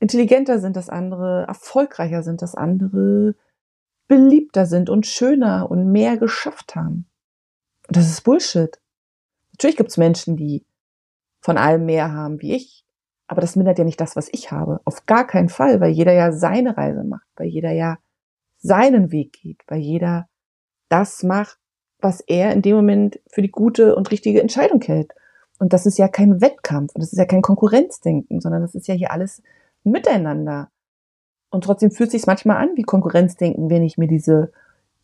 intelligenter 0.00 0.58
sind, 0.58 0.76
dass 0.76 0.88
andere 0.88 1.44
erfolgreicher 1.48 2.22
sind, 2.22 2.42
dass 2.42 2.54
andere 2.54 3.34
beliebter 4.06 4.66
sind 4.66 4.90
und 4.90 5.06
schöner 5.06 5.70
und 5.70 5.90
mehr 5.90 6.16
geschafft 6.18 6.76
haben. 6.76 7.06
Und 7.88 7.96
das 7.96 8.08
ist 8.08 8.22
Bullshit. 8.22 8.80
Natürlich 9.52 9.76
gibt 9.76 9.90
es 9.90 9.96
Menschen, 9.96 10.36
die 10.36 10.66
von 11.40 11.58
allem 11.58 11.86
mehr 11.86 12.12
haben 12.12 12.40
wie 12.40 12.54
ich. 12.54 12.84
Aber 13.26 13.40
das 13.40 13.56
mindert 13.56 13.78
ja 13.78 13.84
nicht 13.84 14.00
das, 14.00 14.16
was 14.16 14.28
ich 14.32 14.50
habe. 14.50 14.80
Auf 14.84 15.06
gar 15.06 15.26
keinen 15.26 15.48
Fall, 15.48 15.80
weil 15.80 15.92
jeder 15.92 16.12
ja 16.12 16.32
seine 16.32 16.76
Reise 16.76 17.04
macht, 17.04 17.26
weil 17.36 17.46
jeder 17.46 17.70
ja 17.70 17.98
seinen 18.58 19.12
Weg 19.12 19.32
geht, 19.32 19.62
weil 19.66 19.80
jeder 19.80 20.28
das 20.88 21.22
macht, 21.22 21.58
was 22.04 22.20
er 22.20 22.52
in 22.52 22.62
dem 22.62 22.76
Moment 22.76 23.18
für 23.26 23.42
die 23.42 23.50
gute 23.50 23.96
und 23.96 24.10
richtige 24.10 24.40
Entscheidung 24.40 24.82
hält. 24.82 25.12
Und 25.58 25.72
das 25.72 25.86
ist 25.86 25.98
ja 25.98 26.06
kein 26.06 26.40
Wettkampf 26.42 26.94
und 26.94 27.02
das 27.02 27.12
ist 27.12 27.18
ja 27.18 27.24
kein 27.24 27.42
Konkurrenzdenken, 27.42 28.40
sondern 28.40 28.60
das 28.60 28.74
ist 28.74 28.86
ja 28.86 28.94
hier 28.94 29.10
alles 29.10 29.42
miteinander. 29.84 30.68
Und 31.50 31.64
trotzdem 31.64 31.90
fühlt 31.90 32.10
sich 32.10 32.26
manchmal 32.26 32.58
an 32.58 32.76
wie 32.76 32.82
Konkurrenzdenken, 32.82 33.70
wenn 33.70 33.82
ich 33.82 33.96
mir 33.96 34.06
diese 34.06 34.52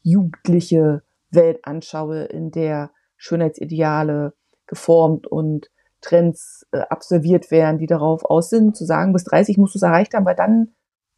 jugendliche 0.02 1.02
Welt 1.30 1.64
anschaue, 1.64 2.24
in 2.24 2.50
der 2.50 2.90
Schönheitsideale 3.16 4.34
geformt 4.66 5.26
und 5.26 5.70
Trends 6.02 6.66
äh, 6.72 6.80
absolviert 6.80 7.50
werden, 7.50 7.78
die 7.78 7.86
darauf 7.86 8.24
aus 8.24 8.50
sind, 8.50 8.76
zu 8.76 8.84
sagen, 8.84 9.12
bis 9.12 9.24
30 9.24 9.58
musst 9.58 9.74
du 9.74 9.78
es 9.78 9.82
erreicht 9.82 10.14
haben, 10.14 10.26
weil 10.26 10.36
dann, 10.36 10.72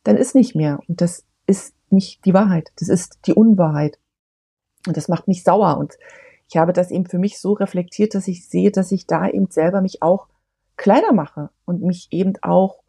dann 0.05 0.17
ist 0.17 0.35
nicht 0.35 0.55
mehr. 0.55 0.81
Und 0.87 1.01
das 1.01 1.25
ist 1.47 1.75
nicht 1.91 2.25
die 2.25 2.35
Wahrheit. 2.35 2.73
Das 2.79 2.89
ist 2.89 3.19
die 3.27 3.35
Unwahrheit. 3.35 3.99
Und 4.87 4.97
das 4.97 5.09
macht 5.09 5.29
mich 5.29 5.45
sauer. 5.45 5.79
Und 5.79 5.99
ich 6.49 6.57
habe 6.57 6.73
das 6.73 6.91
eben 6.91 7.07
für 7.07 7.19
mich 7.19 7.41
so 7.41 7.53
reflektiert, 7.53 8.15
dass 8.15 8.29
ich 8.29 8.49
sehe, 8.49 8.71
dass 8.71 8.93
ich 8.93 9.07
da 9.07 9.29
eben 9.29 9.51
selber 9.51 9.81
mich 9.81 10.03
auch 10.03 10.29
kleiner 10.77 11.12
mache 11.12 11.51
und 11.65 11.83
mich 11.83 12.09
eben 12.11 12.35
auch 12.43 12.83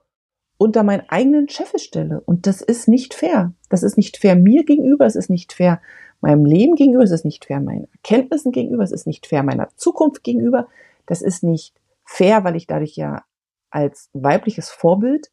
unter 0.58 0.84
meinen 0.84 1.10
eigenen 1.10 1.50
Chef 1.50 1.74
stelle. 1.78 2.22
Und 2.22 2.48
das 2.48 2.62
ist 2.62 2.88
nicht 2.88 3.14
fair. 3.14 3.54
Das 3.70 3.84
ist 3.84 3.98
nicht 3.98 4.18
fair 4.18 4.36
mir 4.36 4.64
gegenüber, 4.64 5.06
es 5.06 5.16
ist 5.16 5.30
nicht 5.30 5.54
fair 5.54 5.82
meinem 6.22 6.46
Leben 6.46 6.76
gegenüber, 6.76 7.04
es 7.04 7.12
ist 7.12 7.26
nicht 7.26 7.46
fair 7.46 7.60
meinen 7.60 7.88
Erkenntnissen 7.92 8.52
gegenüber, 8.54 8.84
es 8.84 8.94
ist 8.94 9.06
nicht 9.06 9.28
fair 9.28 9.44
meiner 9.44 9.70
Zukunft 9.76 10.24
gegenüber, 10.24 10.68
das 11.06 11.22
ist 11.22 11.44
nicht 11.44 11.76
fair, 12.06 12.46
weil 12.46 12.56
ich 12.56 12.66
dadurch 12.66 12.96
ja 12.96 13.24
als 13.70 14.10
weibliches 14.14 14.70
Vorbild 14.70 15.32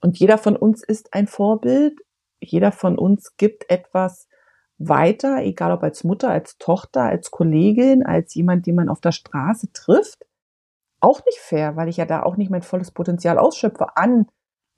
und 0.00 0.18
jeder 0.18 0.38
von 0.38 0.56
uns 0.56 0.82
ist 0.82 1.12
ein 1.12 1.26
Vorbild, 1.26 2.00
jeder 2.40 2.72
von 2.72 2.98
uns 2.98 3.36
gibt 3.36 3.68
etwas 3.70 4.26
weiter, 4.80 5.42
egal 5.42 5.72
ob 5.72 5.82
als 5.82 6.04
Mutter, 6.04 6.30
als 6.30 6.56
Tochter, 6.56 7.02
als 7.02 7.30
Kollegin, 7.30 8.04
als 8.04 8.34
jemand, 8.34 8.66
den 8.66 8.74
man 8.74 8.88
auf 8.88 9.00
der 9.00 9.12
Straße 9.12 9.72
trifft. 9.72 10.26
Auch 11.00 11.24
nicht 11.26 11.38
fair, 11.38 11.76
weil 11.76 11.88
ich 11.88 11.98
ja 11.98 12.06
da 12.06 12.22
auch 12.22 12.36
nicht 12.36 12.50
mein 12.50 12.62
volles 12.62 12.90
Potenzial 12.90 13.38
ausschöpfe 13.38 13.96
an, 13.96 14.26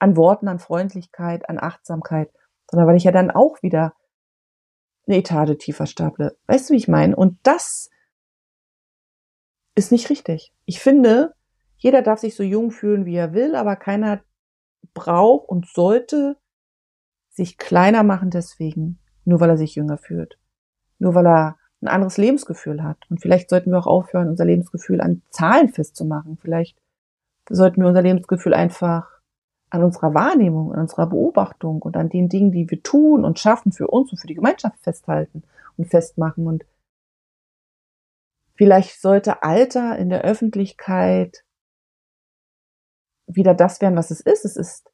an 0.01 0.17
Worten, 0.17 0.49
an 0.49 0.59
Freundlichkeit, 0.59 1.49
an 1.49 1.59
Achtsamkeit, 1.59 2.31
sondern 2.69 2.89
weil 2.89 2.97
ich 2.97 3.05
ja 3.05 3.13
dann 3.13 3.31
auch 3.31 3.63
wieder 3.63 3.95
eine 5.07 5.19
Etage 5.19 5.57
tiefer 5.59 5.87
staple. 5.87 6.37
Weißt 6.47 6.69
du, 6.69 6.75
wie 6.75 6.79
ich 6.79 6.89
meine? 6.89 7.15
Und 7.15 7.39
das 7.45 7.89
ist 9.77 9.93
nicht 9.93 10.11
richtig. 10.11 10.53
Ich 10.65 10.81
finde, 10.81 11.35
jeder 11.77 12.03
darf 12.03 12.19
sich 12.19 12.35
so 12.35 12.43
jung 12.43 12.73
fühlen, 12.73 13.07
wie 13.07 13.17
er 13.17 13.35
will, 13.35 13.55
aber 13.55 13.77
keiner 13.77 14.23
braucht 14.95 15.49
und 15.49 15.69
sollte 15.69 16.37
sich 17.31 17.57
kleiner 17.57 18.03
machen 18.03 18.31
deswegen, 18.31 19.02
nur 19.25 19.41
weil 19.41 19.51
er 19.51 19.57
sich 19.57 19.75
jünger 19.75 19.99
fühlt. 19.99 20.39
Nur 20.99 21.15
weil 21.15 21.27
er 21.27 21.57
ein 21.81 21.89
anderes 21.89 22.17
Lebensgefühl 22.17 22.83
hat. 22.83 22.99
Und 23.11 23.21
vielleicht 23.21 23.51
sollten 23.51 23.71
wir 23.71 23.79
auch 23.79 23.87
aufhören, 23.87 24.29
unser 24.29 24.45
Lebensgefühl 24.45 25.01
an 25.01 25.23
Zahlen 25.31 25.69
festzumachen. 25.69 26.39
Vielleicht 26.41 26.79
sollten 27.49 27.81
wir 27.81 27.89
unser 27.89 28.03
Lebensgefühl 28.03 28.55
einfach 28.55 29.11
an 29.71 29.83
unserer 29.83 30.15
Wahrnehmung, 30.15 30.73
an 30.73 30.81
unserer 30.81 31.07
Beobachtung 31.07 31.83
und 31.83 31.97
an 31.97 32.09
den 32.09 32.29
Dingen, 32.29 32.53
die 32.53 32.71
wir 32.71 32.83
tun 32.83 33.25
und 33.25 33.39
schaffen 33.39 33.73
für 33.73 33.89
uns 33.89 34.13
und 34.13 34.19
für 34.19 34.27
die 34.27 34.35
Gemeinschaft 34.35 34.79
festhalten 34.81 35.43
und 35.77 35.89
festmachen. 35.89 36.47
Und 36.47 36.65
vielleicht 38.55 39.01
sollte 39.01 39.43
Alter 39.43 39.99
in 39.99 40.09
der 40.09 40.23
Öffentlichkeit 40.23 41.45
wieder 43.27 43.55
das 43.55 43.81
werden, 43.81 43.97
was 43.97 44.11
es 44.11 44.21
ist. 44.21 44.45
Es 44.45 44.57
ist, 44.57 44.93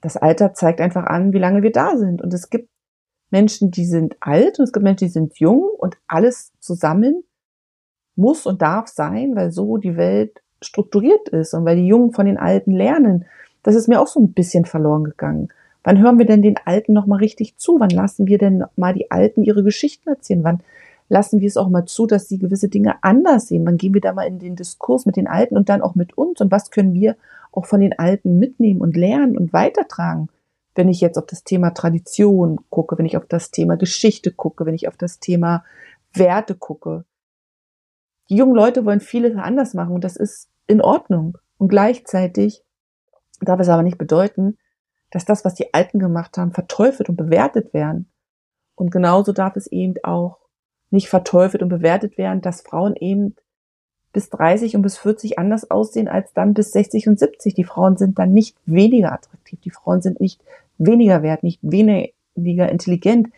das 0.00 0.16
Alter 0.16 0.54
zeigt 0.54 0.80
einfach 0.80 1.04
an, 1.04 1.32
wie 1.32 1.38
lange 1.38 1.62
wir 1.62 1.72
da 1.72 1.96
sind. 1.96 2.22
Und 2.22 2.32
es 2.32 2.50
gibt 2.50 2.70
Menschen, 3.30 3.70
die 3.70 3.84
sind 3.84 4.16
alt 4.20 4.58
und 4.58 4.64
es 4.64 4.72
gibt 4.72 4.84
Menschen, 4.84 5.06
die 5.06 5.12
sind 5.12 5.38
jung 5.38 5.68
und 5.78 5.96
alles 6.06 6.52
zusammen 6.60 7.24
muss 8.16 8.46
und 8.46 8.62
darf 8.62 8.88
sein, 8.88 9.36
weil 9.36 9.52
so 9.52 9.76
die 9.76 9.96
Welt 9.96 10.42
strukturiert 10.60 11.28
ist 11.28 11.54
und 11.54 11.64
weil 11.64 11.76
die 11.76 11.86
Jungen 11.86 12.12
von 12.12 12.26
den 12.26 12.38
Alten 12.38 12.72
lernen 12.72 13.24
das 13.62 13.74
ist 13.74 13.88
mir 13.88 14.00
auch 14.00 14.06
so 14.06 14.20
ein 14.20 14.32
bisschen 14.32 14.64
verloren 14.64 15.04
gegangen. 15.04 15.48
Wann 15.84 15.98
hören 15.98 16.18
wir 16.18 16.26
denn 16.26 16.42
den 16.42 16.56
Alten 16.64 16.92
noch 16.92 17.06
mal 17.06 17.16
richtig 17.16 17.56
zu? 17.58 17.78
Wann 17.78 17.90
lassen 17.90 18.26
wir 18.26 18.38
denn 18.38 18.64
mal 18.76 18.94
die 18.94 19.10
Alten 19.10 19.42
ihre 19.42 19.62
Geschichten 19.62 20.08
erzählen? 20.08 20.44
Wann 20.44 20.60
lassen 21.08 21.40
wir 21.40 21.48
es 21.48 21.56
auch 21.56 21.68
mal 21.68 21.84
zu, 21.84 22.06
dass 22.06 22.28
sie 22.28 22.38
gewisse 22.38 22.68
Dinge 22.68 22.96
anders 23.02 23.48
sehen? 23.48 23.66
Wann 23.66 23.76
gehen 23.76 23.94
wir 23.94 24.00
da 24.00 24.12
mal 24.12 24.26
in 24.26 24.38
den 24.38 24.56
Diskurs 24.56 25.06
mit 25.06 25.16
den 25.16 25.26
Alten 25.26 25.56
und 25.56 25.68
dann 25.68 25.82
auch 25.82 25.94
mit 25.94 26.16
uns? 26.16 26.40
Und 26.40 26.50
was 26.50 26.70
können 26.70 26.94
wir 26.94 27.16
auch 27.52 27.66
von 27.66 27.80
den 27.80 27.98
Alten 27.98 28.38
mitnehmen 28.38 28.80
und 28.80 28.96
lernen 28.96 29.36
und 29.36 29.52
weitertragen? 29.52 30.28
Wenn 30.78 30.88
ich 30.88 31.00
jetzt 31.00 31.18
auf 31.18 31.26
das 31.26 31.42
Thema 31.42 31.70
Tradition 31.70 32.60
gucke, 32.70 32.96
wenn 32.96 33.04
ich 33.04 33.16
auf 33.16 33.26
das 33.26 33.50
Thema 33.50 33.76
Geschichte 33.76 34.30
gucke, 34.30 34.64
wenn 34.64 34.76
ich 34.76 34.86
auf 34.86 34.96
das 34.96 35.18
Thema 35.18 35.64
Werte 36.12 36.54
gucke. 36.54 37.04
Die 38.30 38.36
jungen 38.36 38.54
Leute 38.54 38.84
wollen 38.84 39.00
vieles 39.00 39.36
anders 39.36 39.74
machen 39.74 39.92
und 39.92 40.04
das 40.04 40.14
ist 40.14 40.48
in 40.68 40.80
Ordnung. 40.80 41.36
Und 41.56 41.66
gleichzeitig 41.66 42.62
darf 43.40 43.58
es 43.58 43.68
aber 43.68 43.82
nicht 43.82 43.98
bedeuten, 43.98 44.56
dass 45.10 45.24
das, 45.24 45.44
was 45.44 45.54
die 45.54 45.74
Alten 45.74 45.98
gemacht 45.98 46.38
haben, 46.38 46.52
verteufelt 46.52 47.08
und 47.08 47.16
bewertet 47.16 47.74
werden. 47.74 48.08
Und 48.76 48.92
genauso 48.92 49.32
darf 49.32 49.56
es 49.56 49.66
eben 49.66 49.94
auch 50.04 50.38
nicht 50.90 51.08
verteufelt 51.08 51.60
und 51.60 51.70
bewertet 51.70 52.18
werden, 52.18 52.40
dass 52.40 52.60
Frauen 52.60 52.94
eben 52.94 53.34
bis 54.12 54.30
30 54.30 54.76
und 54.76 54.82
bis 54.82 54.96
40 54.96 55.40
anders 55.40 55.72
aussehen 55.72 56.06
als 56.06 56.32
dann 56.34 56.54
bis 56.54 56.70
60 56.70 57.08
und 57.08 57.18
70. 57.18 57.54
Die 57.54 57.64
Frauen 57.64 57.96
sind 57.96 58.16
dann 58.20 58.32
nicht 58.32 58.56
weniger 58.64 59.12
attraktiv. 59.12 59.58
Die 59.62 59.70
Frauen 59.70 60.02
sind 60.02 60.20
nicht 60.20 60.40
weniger 60.78 61.22
wert, 61.22 61.42
nicht 61.42 61.60
weniger 61.62 62.68
intelligent. 62.70 63.28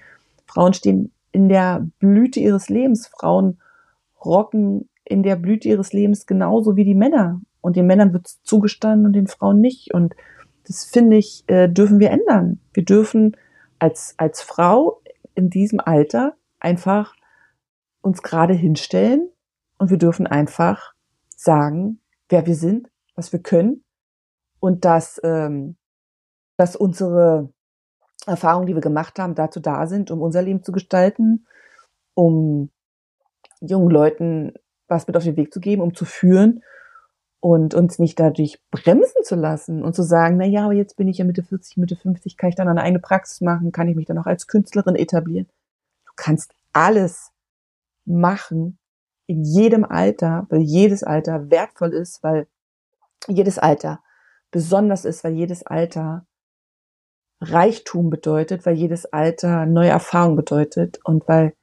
Frauen 0.47 0.75
stehen 0.75 1.13
in 1.33 1.49
der 1.49 1.87
Blüte 1.99 2.41
ihres 2.41 2.69
Lebens. 2.69 3.07
Frauen 3.07 3.59
rocken 4.25 4.89
in 5.05 5.23
der 5.23 5.37
Blüte 5.37 5.69
ihres 5.69 5.93
Lebens 5.93 6.27
genauso 6.27 6.77
wie 6.77 6.85
die 6.85 6.95
Männer. 6.95 7.41
Und 7.61 7.77
den 7.77 7.87
Männern 7.87 8.13
wird 8.13 8.27
es 8.27 8.43
zugestanden 8.43 9.07
und 9.07 9.13
den 9.13 9.27
Frauen 9.27 9.61
nicht. 9.61 9.93
Und 9.93 10.15
das 10.67 10.85
finde 10.85 11.17
ich, 11.17 11.45
äh, 11.49 11.69
dürfen 11.69 11.99
wir 11.99 12.11
ändern. 12.11 12.61
Wir 12.73 12.85
dürfen 12.85 13.37
als, 13.79 14.15
als 14.19 14.43
Frau 14.43 15.01
in 15.35 15.51
diesem 15.51 15.81
Alter 15.81 16.35
einfach 16.59 17.15
uns 18.03 18.23
gerade 18.23 18.55
hinstellen 18.55 19.29
und 19.79 19.91
wir 19.91 19.99
dürfen 19.99 20.27
einfach 20.27 20.95
sagen, 21.35 22.01
wer 22.29 22.47
wir 22.47 22.55
sind, 22.55 22.91
was 23.15 23.33
wir 23.33 23.41
können 23.41 23.83
und 24.61 24.85
dass, 24.85 25.21
ähm, 25.25 25.77
dass 26.61 26.77
unsere 26.77 27.49
Erfahrungen, 28.27 28.67
die 28.67 28.75
wir 28.75 28.83
gemacht 28.83 29.19
haben, 29.19 29.35
dazu 29.35 29.61
da 29.61 29.87
sind, 29.87 30.11
um 30.11 30.21
unser 30.21 30.43
Leben 30.43 30.63
zu 30.63 30.73
gestalten, 30.73 31.47
um 32.13 32.69
jungen 33.63 33.89
Leuten 33.89 34.53
was 34.87 35.07
mit 35.07 35.17
auf 35.17 35.25
den 35.25 35.39
Weg 35.39 35.55
zu 35.55 35.61
geben, 35.61 35.81
um 35.81 35.95
zu 35.95 36.05
führen 36.05 36.63
und 37.41 37.73
uns 37.73 37.99
nicht 37.99 38.21
dadurch 38.21 38.61
bremsen 38.71 39.25
zu 39.25 39.37
lassen 39.37 39.83
und 39.83 39.95
zu 39.95 40.03
sagen, 40.03 40.37
na 40.37 40.45
ja, 40.45 40.65
aber 40.65 40.75
jetzt 40.75 40.99
bin 40.99 41.09
ich 41.09 41.17
ja 41.17 41.25
Mitte 41.25 41.43
40, 41.43 41.79
Mitte 41.79 41.97
50, 41.97 42.37
kann 42.37 42.51
ich 42.51 42.57
dann 42.57 42.69
eine 42.69 42.83
eigene 42.83 43.01
Praxis 43.01 43.41
machen, 43.41 43.73
kann 43.73 43.89
ich 43.89 43.97
mich 43.97 44.05
dann 44.05 44.19
auch 44.19 44.27
als 44.27 44.47
Künstlerin 44.47 44.97
etablieren. 44.97 45.49
Du 46.05 46.13
kannst 46.15 46.53
alles 46.75 47.33
machen 48.05 48.79
in 49.27 49.45
jedem 49.45 49.87
Alter, 49.87 50.47
weil 50.51 50.61
jedes 50.61 51.05
Alter 51.05 51.51
wertvoll 51.51 51.95
ist, 51.95 52.23
weil 52.23 52.49
jedes 53.29 53.59
Alter 53.59 54.03
besonders 54.51 55.07
ist, 55.07 55.25
weil 55.25 55.33
jedes 55.33 55.65
Alter 55.65 56.27
Reichtum 57.41 58.11
bedeutet, 58.11 58.67
weil 58.67 58.75
jedes 58.75 59.07
Alter 59.07 59.67
neue 59.67 59.89
Erfahrung 59.89 60.37
bedeutet 60.37 61.01
und 61.05 61.27
weil 61.27 61.55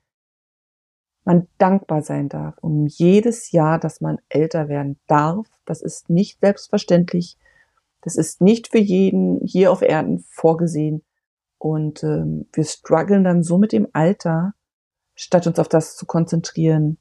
man 1.23 1.47
dankbar 1.57 2.01
sein 2.01 2.29
darf 2.29 2.57
um 2.61 2.87
jedes 2.87 3.51
Jahr, 3.51 3.79
dass 3.79 4.01
man 4.01 4.17
älter 4.29 4.69
werden 4.69 4.97
darf. 5.07 5.45
Das 5.65 5.81
ist 5.81 6.09
nicht 6.09 6.39
selbstverständlich. 6.39 7.37
Das 8.01 8.15
ist 8.15 8.41
nicht 8.41 8.69
für 8.69 8.77
jeden 8.77 9.41
hier 9.41 9.71
auf 9.71 9.81
Erden 9.81 10.19
vorgesehen. 10.29 11.03
Und 11.57 12.03
ähm, 12.03 12.47
wir 12.53 12.63
strugglen 12.63 13.23
dann 13.23 13.43
so 13.43 13.57
mit 13.57 13.71
dem 13.71 13.87
Alter, 13.91 14.53
statt 15.15 15.47
uns 15.47 15.59
auf 15.59 15.67
das 15.67 15.97
zu 15.97 16.05
konzentrieren, 16.05 16.97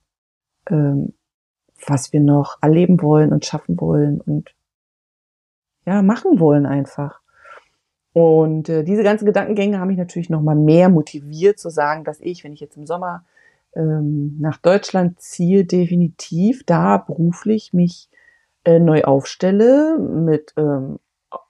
ähm, 0.68 1.14
was 1.86 2.12
wir 2.12 2.20
noch 2.20 2.56
erleben 2.62 3.00
wollen 3.02 3.32
und 3.32 3.44
schaffen 3.44 3.78
wollen 3.78 4.20
und 4.20 4.54
ja, 5.84 6.02
machen 6.02 6.40
wollen 6.40 6.66
einfach. 6.66 7.20
Und 8.16 8.70
äh, 8.70 8.82
diese 8.82 9.02
ganzen 9.02 9.26
Gedankengänge 9.26 9.78
haben 9.78 9.88
mich 9.88 9.98
natürlich 9.98 10.30
noch 10.30 10.40
mal 10.40 10.56
mehr 10.56 10.88
motiviert 10.88 11.58
zu 11.58 11.68
sagen, 11.68 12.02
dass 12.02 12.18
ich, 12.22 12.44
wenn 12.44 12.54
ich 12.54 12.60
jetzt 12.60 12.78
im 12.78 12.86
Sommer 12.86 13.26
ähm, 13.74 14.38
nach 14.40 14.56
Deutschland 14.56 15.20
ziehe, 15.20 15.66
definitiv 15.66 16.64
da 16.64 16.96
beruflich 16.96 17.74
mich 17.74 18.08
äh, 18.64 18.78
neu 18.78 19.04
aufstelle 19.04 19.98
mit 19.98 20.54
ähm, 20.56 20.98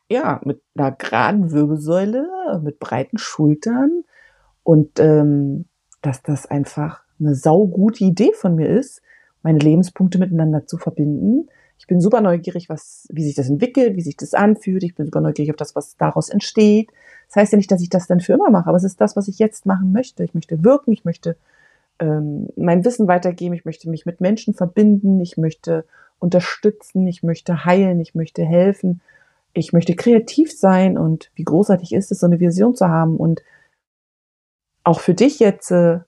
ja 0.08 0.40
mit 0.44 0.60
einer 0.76 0.90
geraden 0.90 1.52
Wirbelsäule, 1.52 2.60
mit 2.64 2.80
breiten 2.80 3.18
Schultern 3.18 4.02
und 4.64 4.98
ähm, 4.98 5.66
dass 6.02 6.24
das 6.24 6.46
einfach 6.46 7.02
eine 7.20 7.36
saugute 7.36 8.02
Idee 8.02 8.32
von 8.32 8.56
mir 8.56 8.70
ist, 8.70 9.02
meine 9.44 9.60
Lebenspunkte 9.60 10.18
miteinander 10.18 10.66
zu 10.66 10.78
verbinden. 10.78 11.48
Ich 11.78 11.86
bin 11.86 12.00
super 12.00 12.20
neugierig, 12.20 12.68
was, 12.68 13.06
wie 13.10 13.24
sich 13.24 13.34
das 13.34 13.48
entwickelt, 13.48 13.96
wie 13.96 14.02
sich 14.02 14.16
das 14.16 14.34
anfühlt. 14.34 14.82
Ich 14.82 14.94
bin 14.94 15.06
super 15.06 15.20
neugierig 15.20 15.50
auf 15.50 15.56
das, 15.56 15.76
was 15.76 15.96
daraus 15.96 16.28
entsteht. 16.28 16.90
Das 17.28 17.36
heißt 17.36 17.52
ja 17.52 17.56
nicht, 17.56 17.70
dass 17.70 17.82
ich 17.82 17.90
das 17.90 18.06
dann 18.06 18.20
für 18.20 18.32
immer 18.32 18.50
mache, 18.50 18.68
aber 18.68 18.76
es 18.76 18.84
ist 18.84 19.00
das, 19.00 19.16
was 19.16 19.28
ich 19.28 19.38
jetzt 19.38 19.66
machen 19.66 19.92
möchte. 19.92 20.24
Ich 20.24 20.34
möchte 20.34 20.64
wirken, 20.64 20.92
ich 20.92 21.04
möchte 21.04 21.36
ähm, 21.98 22.48
mein 22.56 22.84
Wissen 22.84 23.08
weitergeben, 23.08 23.54
ich 23.54 23.64
möchte 23.64 23.88
mich 23.88 24.06
mit 24.06 24.20
Menschen 24.20 24.54
verbinden, 24.54 25.20
ich 25.20 25.36
möchte 25.36 25.84
unterstützen, 26.18 27.06
ich 27.06 27.22
möchte 27.22 27.64
heilen, 27.64 28.00
ich 28.00 28.14
möchte 28.14 28.44
helfen, 28.44 29.00
ich 29.52 29.72
möchte 29.72 29.94
kreativ 29.94 30.52
sein. 30.56 30.96
Und 30.96 31.30
wie 31.34 31.44
großartig 31.44 31.92
ist 31.92 32.10
es, 32.12 32.20
so 32.20 32.26
eine 32.26 32.40
Vision 32.40 32.74
zu 32.74 32.88
haben. 32.88 33.16
Und 33.16 33.42
auch 34.84 35.00
für 35.00 35.14
dich 35.14 35.40
jetzt 35.40 35.70
äh, 35.70 36.00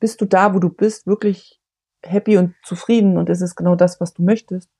bist 0.00 0.20
du 0.20 0.26
da, 0.26 0.54
wo 0.54 0.58
du 0.58 0.68
bist, 0.68 1.06
wirklich 1.06 1.61
happy 2.02 2.36
und 2.38 2.54
zufrieden 2.64 3.16
und 3.16 3.28
ist 3.28 3.40
es 3.40 3.56
genau 3.56 3.74
das, 3.74 4.00
was 4.00 4.14
du 4.14 4.22
möchtest? 4.22 4.70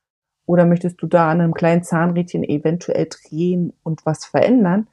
Oder 0.46 0.66
möchtest 0.66 1.00
du 1.00 1.06
da 1.06 1.30
an 1.30 1.40
einem 1.40 1.54
kleinen 1.54 1.84
Zahnrädchen 1.84 2.42
eventuell 2.44 3.06
drehen 3.08 3.72
und 3.82 4.04
was 4.04 4.24
verändern? 4.24 4.88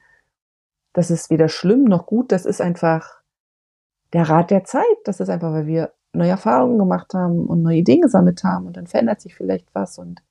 Das 0.92 1.10
ist 1.10 1.30
weder 1.30 1.48
schlimm 1.48 1.84
noch 1.84 2.06
gut, 2.06 2.32
das 2.32 2.46
ist 2.46 2.60
einfach 2.60 3.20
der 4.12 4.28
Rat 4.28 4.50
der 4.50 4.64
Zeit. 4.64 4.84
Das 5.04 5.20
ist 5.20 5.28
einfach, 5.28 5.52
weil 5.52 5.66
wir 5.66 5.92
neue 6.12 6.30
Erfahrungen 6.30 6.78
gemacht 6.78 7.14
haben 7.14 7.46
und 7.46 7.62
neue 7.62 7.78
Ideen 7.78 8.00
gesammelt 8.00 8.42
haben 8.42 8.66
und 8.66 8.76
dann 8.76 8.86
verändert 8.86 9.20
sich 9.20 9.34
vielleicht 9.34 9.72
was 9.74 9.98
und 9.98 10.22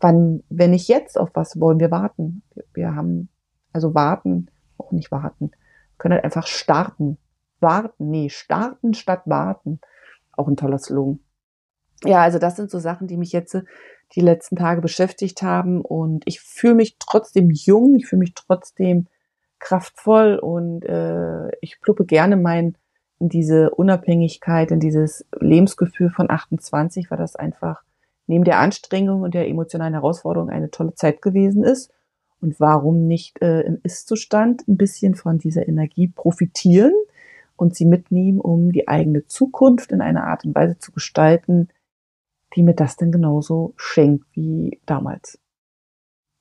wann, 0.00 0.42
wenn 0.48 0.72
nicht 0.72 0.88
jetzt, 0.88 1.18
auf 1.18 1.30
was 1.34 1.60
wollen 1.60 1.80
wir 1.80 1.90
warten? 1.90 2.42
Wir, 2.54 2.64
wir 2.74 2.94
haben, 2.94 3.28
also 3.72 3.94
warten, 3.94 4.50
auch 4.76 4.92
nicht 4.92 5.10
warten, 5.10 5.50
wir 5.50 5.98
können 5.98 6.14
halt 6.14 6.24
einfach 6.24 6.46
starten. 6.46 7.18
Warten, 7.60 8.10
nee, 8.10 8.28
starten 8.28 8.92
statt 8.92 9.22
warten. 9.24 9.80
Auch 10.36 10.48
ein 10.48 10.56
toller 10.56 10.78
Slogan. 10.78 11.20
Ja, 12.04 12.22
also 12.22 12.38
das 12.38 12.56
sind 12.56 12.70
so 12.70 12.78
Sachen, 12.78 13.06
die 13.06 13.16
mich 13.16 13.32
jetzt 13.32 13.56
die 14.14 14.20
letzten 14.20 14.56
Tage 14.56 14.80
beschäftigt 14.80 15.42
haben 15.42 15.80
und 15.80 16.22
ich 16.26 16.40
fühle 16.40 16.74
mich 16.74 16.96
trotzdem 16.98 17.50
jung, 17.50 17.96
ich 17.96 18.06
fühle 18.06 18.20
mich 18.20 18.34
trotzdem 18.34 19.06
kraftvoll 19.58 20.36
und 20.36 20.84
äh, 20.84 21.48
ich 21.60 21.80
pluppe 21.80 22.04
gerne 22.04 22.36
mein 22.36 22.76
in 23.18 23.28
diese 23.28 23.70
Unabhängigkeit, 23.70 24.70
in 24.70 24.80
dieses 24.80 25.24
Lebensgefühl 25.40 26.10
von 26.10 26.30
28, 26.30 27.10
weil 27.10 27.18
das 27.18 27.36
einfach 27.36 27.82
neben 28.26 28.44
der 28.44 28.58
Anstrengung 28.58 29.22
und 29.22 29.34
der 29.34 29.48
emotionalen 29.48 29.94
Herausforderung 29.94 30.50
eine 30.50 30.70
tolle 30.70 30.94
Zeit 30.94 31.22
gewesen 31.22 31.64
ist. 31.64 31.90
Und 32.40 32.60
warum 32.60 33.06
nicht 33.06 33.40
äh, 33.40 33.62
im 33.62 33.78
Ist-Zustand 33.82 34.68
ein 34.68 34.76
bisschen 34.76 35.14
von 35.14 35.38
dieser 35.38 35.66
Energie 35.66 36.08
profitieren 36.08 36.92
und 37.56 37.74
sie 37.74 37.84
mitnehmen, 37.84 38.40
um 38.40 38.72
die 38.72 38.88
eigene 38.88 39.26
Zukunft 39.26 39.92
in 39.92 40.00
einer 40.00 40.24
Art 40.24 40.44
und 40.44 40.54
Weise 40.54 40.78
zu 40.78 40.92
gestalten, 40.92 41.68
die 42.54 42.62
mir 42.62 42.74
das 42.74 42.96
denn 42.96 43.12
genauso 43.12 43.74
schenkt 43.76 44.26
wie 44.32 44.80
damals. 44.86 45.38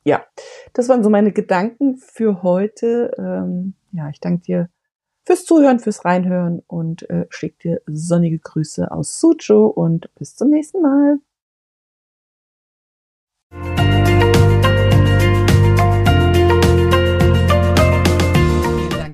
Ja, 0.06 0.26
das 0.74 0.90
waren 0.90 1.04
so 1.04 1.10
meine 1.10 1.32
Gedanken 1.32 1.96
für 1.98 2.44
heute. 2.44 3.12
Ähm, 3.18 3.74
ja, 3.92 4.10
ich 4.10 4.20
danke 4.20 4.44
dir 4.44 4.70
fürs 5.26 5.46
Zuhören, 5.46 5.80
fürs 5.80 6.04
Reinhören 6.04 6.62
und 6.68 7.10
äh, 7.10 7.26
schick 7.30 7.60
dir 7.60 7.82
sonnige 7.86 8.40
Grüße 8.40 8.92
aus 8.92 9.20
Sucho 9.20 9.68
und 9.68 10.14
bis 10.16 10.36
zum 10.36 10.50
nächsten 10.50 10.82
Mal. 10.82 11.20